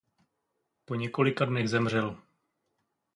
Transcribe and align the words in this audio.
Po 0.85 0.95
několika 0.95 1.45
dnech 1.45 1.69
zemřel. 1.69 2.17